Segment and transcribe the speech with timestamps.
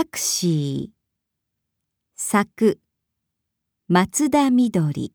[0.00, 0.88] タクシー。
[2.16, 2.80] 作
[3.86, 5.12] 松田みどり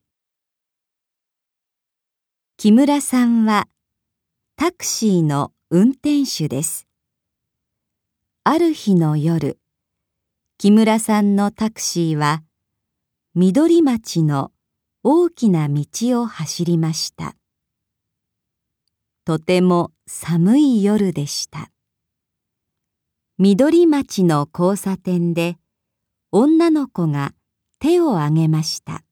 [2.56, 3.68] 木村さんは
[4.56, 6.88] タクシーの運転手です。
[8.44, 9.58] ある日の夜
[10.60, 12.44] 木村さんのタクシーは
[13.34, 14.52] 緑町の
[15.02, 15.88] 大きな道
[16.22, 17.36] を走りました。
[19.26, 21.72] とても寒い夜でした。
[23.38, 25.58] 緑町の交差点で
[26.32, 27.34] 女の子が
[27.80, 29.04] 手を挙げました。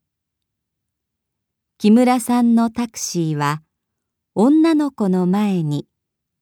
[1.78, 3.64] 木村さんのタクシーは
[4.34, 5.88] 女の子の前に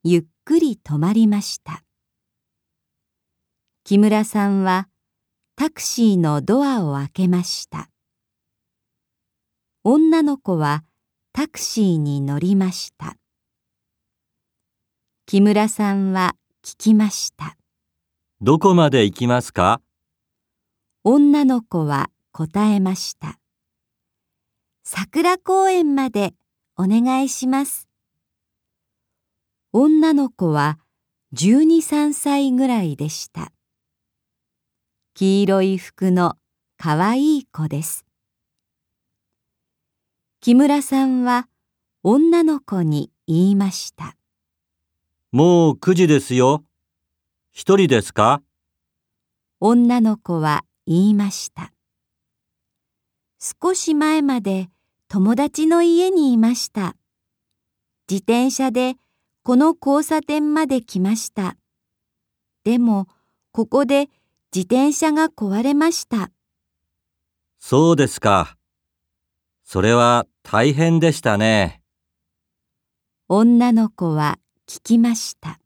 [0.03, 1.83] ゆっくり止まりました。
[3.83, 4.87] 木村さんは
[5.55, 7.89] タクシーのドアを開けました。
[9.83, 10.83] 女の子は
[11.33, 13.15] タクシーに乗りました。
[15.25, 17.57] 木村さんは聞きました。
[18.43, 19.81] どこまで行きますか？
[21.03, 23.37] 女の子は答えました。
[24.83, 26.33] 桜公園まで
[26.75, 27.87] お願いします。
[29.73, 30.79] 女の子は
[31.35, 33.51] 12、3歳ぐらいでした。
[35.13, 36.35] 黄色い服の
[36.79, 38.07] かわいい子です。
[40.39, 41.47] 木村さんは
[42.01, 44.17] 女の子に言いました。
[45.31, 46.63] もう9時ですよ。
[47.53, 48.41] 一人ですか？
[49.59, 51.73] 女の子は言いました。
[53.39, 54.69] 少し前まで
[55.09, 56.95] 友達の家にいました。
[58.09, 58.95] 自転車で
[59.43, 61.57] この交差点まで来ました。
[62.63, 63.07] でも、
[63.51, 64.07] ここで
[64.55, 66.31] 自転車が壊れました。
[67.59, 68.57] そうですか。
[69.65, 71.81] それは大変でしたね。
[73.27, 75.60] 女の子は聞きました。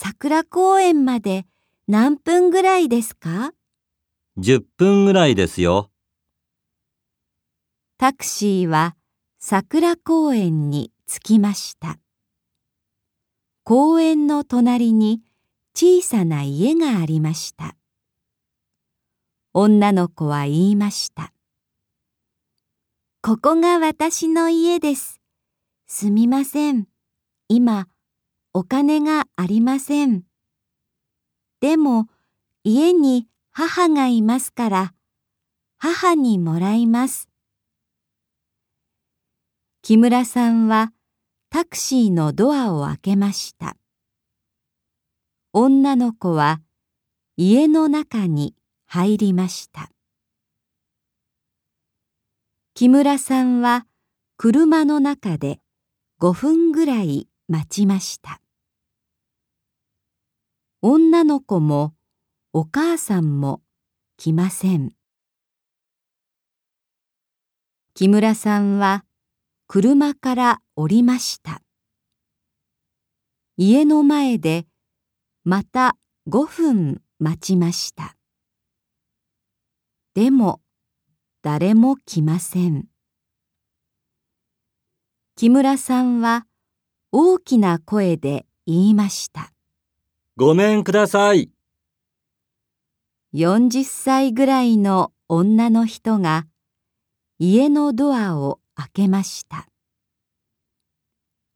[0.00, 1.44] 桜公園まで
[1.88, 3.52] 何分ぐらいですか
[4.38, 5.90] ?10 分ぐらいですよ。
[7.98, 8.94] タクシーは
[9.40, 11.98] 桜公園に着きました。
[13.64, 15.20] 公園の隣に
[15.74, 17.74] 小さな家がありました。
[19.52, 21.32] 女の子は言いました。
[23.20, 25.20] ここが私の家です。
[25.88, 26.86] すみません。
[27.48, 27.88] 今、
[28.52, 30.22] お金がありません。
[31.60, 32.06] でも
[32.64, 34.94] 家に母がいますから
[35.78, 37.28] 母にもらいます。
[39.82, 40.92] 木村さんは
[41.50, 43.76] タクシーのドアを開けました。
[45.52, 46.60] 女の子は
[47.36, 48.54] 家の中に
[48.86, 49.90] 入りました。
[52.74, 53.86] 木村さんは
[54.36, 55.60] 車の中で
[56.20, 58.42] 5分ぐらい待ちました。
[60.82, 61.94] 女の子も
[62.52, 63.62] お母さんも
[64.18, 64.92] 来ません。
[67.94, 69.06] 木村さんは
[69.66, 71.62] 車から降りました。
[73.56, 74.66] 家の前で
[75.42, 75.96] また
[76.28, 78.14] 5分待ちました。
[80.14, 80.60] でも
[81.42, 82.84] 誰も来ません。
[85.34, 86.44] 木村さんは
[87.10, 89.52] 大きな声で言いました。
[90.36, 91.50] ごめんください。
[93.32, 96.46] 40歳ぐらいの女の人が
[97.38, 99.68] 家のドアを開けました。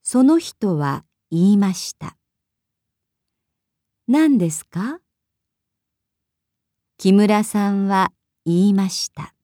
[0.03, 2.17] その人は言いました。
[4.09, 5.01] 何ですか？
[6.99, 8.13] 木村さんは
[8.47, 9.35] 言いました。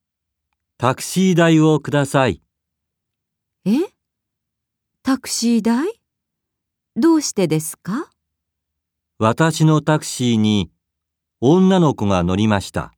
[0.77, 2.41] タクシー代をください。
[3.65, 3.71] え？
[5.03, 5.98] タクシー代？
[6.95, 8.09] どうしてですか？
[9.19, 10.71] 私のタクシーに
[11.41, 12.93] 女の子が乗りました。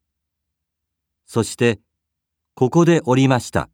[1.26, 1.80] そして、
[2.56, 3.70] ここで降りました。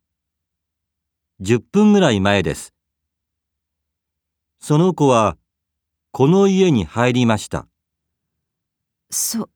[1.41, 2.73] 10分ぐらい前です。
[4.59, 5.37] その子は、
[6.11, 7.67] この家に入りました。
[9.09, 9.49] そ、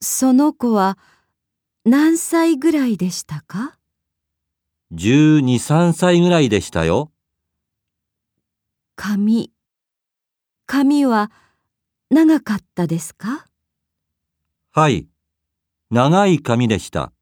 [0.00, 0.96] その子は
[1.84, 3.78] 何歳ぐらいでしたか
[4.92, 7.10] ?12、3歳ぐらいでしたよ。
[8.94, 9.52] 髪、
[10.68, 11.30] 髪は、
[12.10, 13.46] 長かったですか？
[14.72, 15.06] はい、
[15.90, 17.12] 長い髪でした。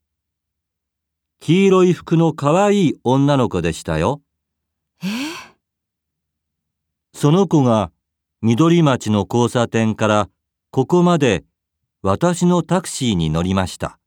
[1.39, 4.23] 黄色い服のかわいい女の子でしたよ。
[5.03, 5.07] え？
[7.13, 7.91] その子が
[8.41, 10.29] 緑町の交差点から
[10.71, 11.45] ここまで
[12.01, 13.99] 私のタクシーに乗りました。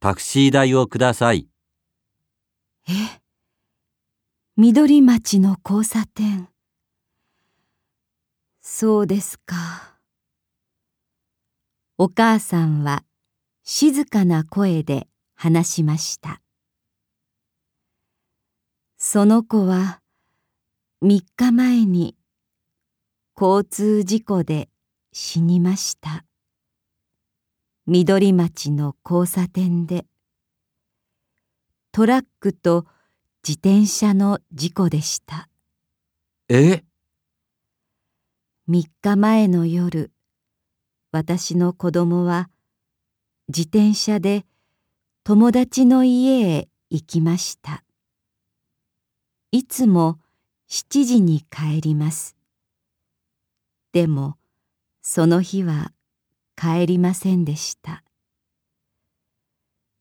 [0.00, 1.48] タクシー代をください。
[2.88, 2.92] え？
[4.58, 6.50] 緑町の交差点。
[8.78, 9.96] そうですか。
[11.96, 13.04] お母さんは
[13.62, 16.42] 静かな声で話しました。
[18.98, 20.02] その子は
[21.02, 22.18] 3日前に
[23.34, 24.68] 交通事故で
[25.10, 26.26] 死にました。
[27.86, 30.04] 緑町の交差点で
[31.92, 32.84] トラックと
[33.42, 35.48] 自転車の事故でした。
[36.50, 36.84] え？
[38.68, 40.10] ?3 日前の夜、
[41.12, 42.50] 私の子供は
[43.48, 44.44] 自転車で
[45.22, 47.84] 友達の家へ行きました。
[49.52, 50.18] いつも
[50.68, 52.36] 7時に帰ります。
[53.92, 54.36] でも、
[55.00, 55.92] その日は
[56.56, 58.02] 帰りませんでした。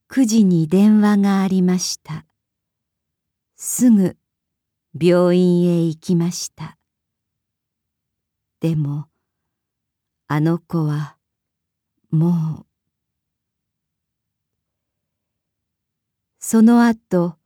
[0.09, 2.25] 9時に電話がありました。
[3.56, 4.18] すぐ
[5.00, 6.77] 病院へ行きました。
[8.60, 9.07] でも、
[10.28, 11.18] あの子は
[12.10, 12.66] もう。
[16.40, 17.38] その後、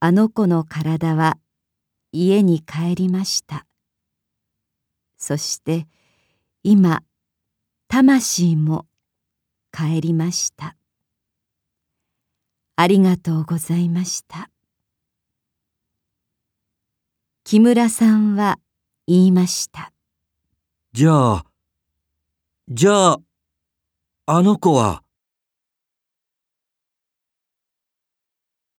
[0.00, 1.38] あの子の体は
[2.12, 3.66] 家に帰りました。
[5.16, 5.86] そして
[6.62, 7.02] 今、
[7.88, 8.86] 魂も
[9.72, 10.76] 帰りました。
[12.76, 14.50] ありがとうございました。
[17.44, 18.58] 木村さんは
[19.06, 19.93] 言いました。
[20.96, 21.44] じゃあ、
[22.68, 23.20] じゃあ、
[24.26, 25.02] あの子は、